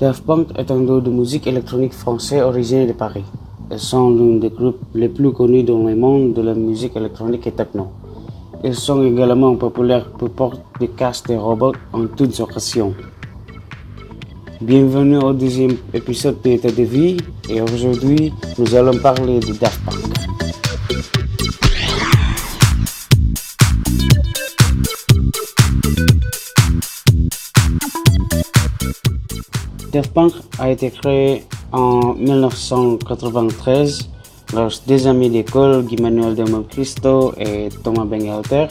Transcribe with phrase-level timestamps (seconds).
[0.00, 3.24] Daft Punk est un groupe de musique électronique français originaire de Paris.
[3.70, 7.46] Ils sont l'un des groupes les plus connus dans le monde de la musique électronique
[7.46, 7.88] et techno.
[8.62, 12.92] Ils sont également populaires pour porter des casques de robots en toutes occasions.
[14.60, 17.16] Bienvenue au deuxième épisode de de vie
[17.48, 20.23] et aujourd'hui nous allons parler de Daft Punk.
[29.94, 34.10] Daft Punk a été créé en 1993
[34.52, 38.66] lorsque des amis d'école, Guy Manuel de Moncristo et Thomas Bengalter,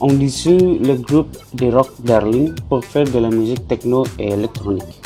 [0.00, 5.00] ont dissous le groupe de rock Berlin pour faire de la musique techno et électronique.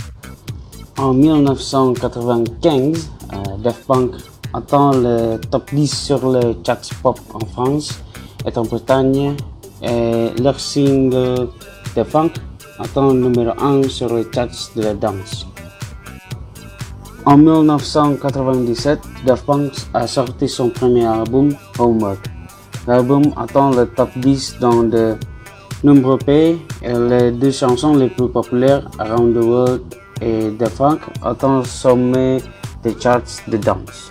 [0.99, 4.11] En 1995, euh, Daft Punk
[4.53, 8.01] atteint le top 10 sur le charts pop en France
[8.45, 9.37] et en Bretagne
[9.85, 11.49] et leur single
[11.95, 12.33] Daft Punk
[12.79, 15.47] atteint numéro 1 sur les charts de la danse.
[17.27, 19.45] En 1997, Daft
[19.95, 22.21] a sorti son premier album, Homework.
[22.87, 25.17] L'album atteint le top 10 dans de
[25.83, 29.83] nombreux pays et les deux chansons les plus populaires, Around the World
[30.21, 32.43] et Daft Punk, atteint le sommet
[32.83, 34.11] des charts de danse.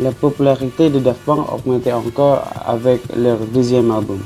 [0.00, 4.20] La popularité de Daft Punk augmentait encore avec leur deuxième album.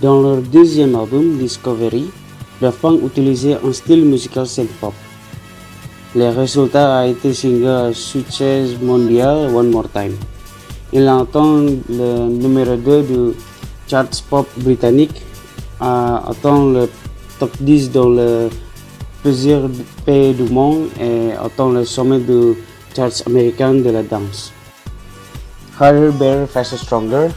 [0.00, 2.04] Dans leur deuxième album, Discovery,
[2.60, 4.94] Daft Punk utilisait un style musical synth-pop.
[6.14, 10.14] Le résultat a été single succès mondial One More Time.
[10.92, 13.34] Il atteint le numéro 2 du
[13.88, 15.22] charts pop britannique,
[15.80, 16.88] a atteint le
[17.40, 18.48] top 10 dans le
[19.24, 19.68] plusieurs
[20.06, 22.54] pays du monde et atteint le sommet du
[22.94, 24.52] charts américain de la danse.
[25.78, 27.28] Harder, Better, Faster, Stronger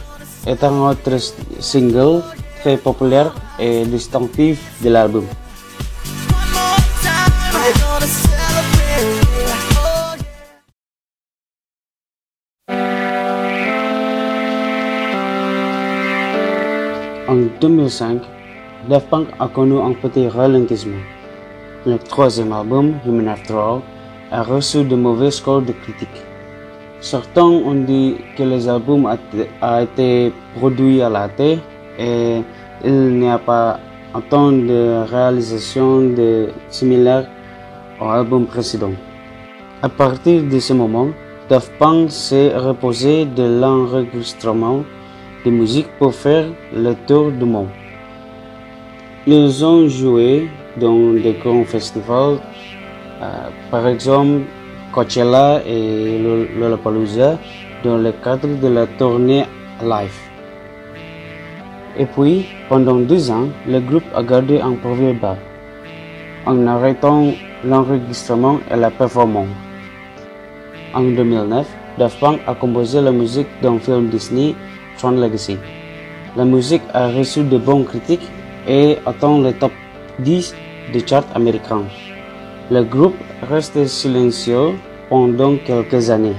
[0.46, 1.16] est un autre
[1.58, 2.22] single
[2.60, 5.24] très populaire et distinctif de l'album.
[17.28, 18.22] En 2005,
[18.88, 21.02] Daft Punk a connu un petit ralentissement.
[21.84, 23.80] Le troisième album, Human After All,
[24.30, 26.27] a reçu de mauvais scores de critiques.
[27.00, 29.06] Certains ont dit que les albums
[29.60, 31.60] a, été produit à la tête
[31.98, 32.42] et
[32.84, 33.78] il n'y a pas
[34.30, 37.26] temps de réalisation de similaire
[38.00, 38.92] au album précédent.
[39.82, 41.08] À partir de ce moment,
[41.48, 44.82] Daft Punk s'est reposé de l'enregistrement
[45.44, 47.68] de musique pour faire le tour du monde.
[49.26, 52.38] Ils ont joué dans des grands festivals,
[53.22, 54.42] euh, par exemple
[54.98, 56.18] Coachella et
[56.58, 57.38] Lollapalooza
[57.84, 59.44] dans le cadre de la tournée
[59.80, 60.18] Live.
[61.96, 65.36] Et puis, pendant deux ans, le groupe a gardé un profil bas,
[66.46, 67.32] en arrêtant
[67.64, 69.46] l'enregistrement et la performance.
[70.94, 71.64] En 2009,
[71.96, 74.56] Daft Punk a composé la musique d'un film Disney,
[74.96, 75.58] Tron Legacy.
[76.36, 78.28] La musique a reçu de bonnes critiques
[78.66, 79.70] et atteint le top
[80.18, 80.56] 10
[80.92, 81.84] des charts américains.
[82.72, 83.14] Le groupe
[83.48, 84.72] reste silencieux
[85.08, 86.36] pendant quelques années.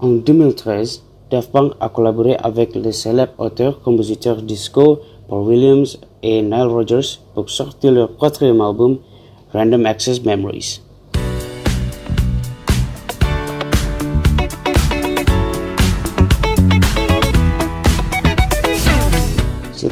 [0.00, 4.98] En 2013, Daft Punk a collaboré avec les célèbres auteurs-compositeurs disco
[5.28, 8.98] Paul Williams et Nile Rodgers pour sortir leur quatrième album
[9.52, 10.80] Random Access Memories.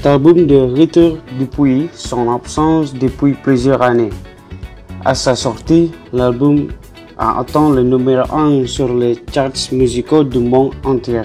[0.00, 4.08] Cet album de retour depuis son absence depuis plusieurs années.
[5.04, 6.68] À sa sortie, l'album
[7.18, 11.20] a atteint le numéro 1 sur les charts musicaux du monde entier,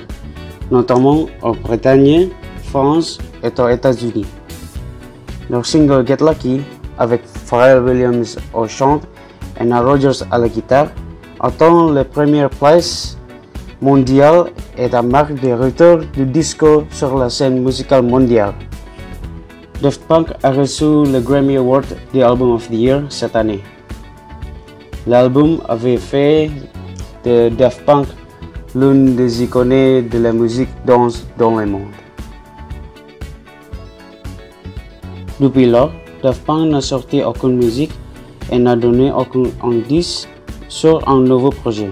[0.69, 2.27] notamment en Bretagne,
[2.65, 4.25] France et aux États-Unis.
[5.49, 6.59] Leur single Get Lucky,
[6.99, 8.99] avec Pharrell Williams au chant
[9.57, 10.89] et Nile Rodgers à la guitare,
[11.39, 13.17] atteint la première place
[13.79, 18.53] mondial est la marque de retour du disco sur la scène musicale mondiale.
[19.81, 23.61] Daft Punk a reçu le Grammy Award du Album of the Year cette année.
[25.07, 26.49] L'album avait fait
[27.23, 28.07] de Daft Punk
[28.73, 31.93] l'une des icônes de la musique danse dans le monde.
[35.39, 35.91] Depuis lors,
[36.23, 37.91] Daft Punk n'a sorti aucune musique
[38.51, 40.27] et n'a donné aucun indice
[40.67, 41.89] sur un nouveau projet.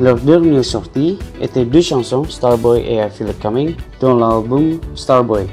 [0.00, 5.46] Leur dernière sortie était deux chansons, Starboy et I Feel It Coming, dans l'album Starboy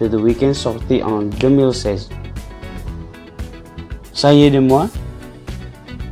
[0.00, 2.08] de The Weeknd sorti en 2016.
[4.12, 4.88] Ça y est de moi.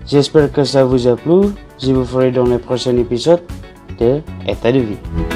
[0.06, 1.49] J'espère que ça vous a plu.
[1.82, 3.43] Je vous ferai dans les prochains épisodes
[3.99, 5.33] de État de vie.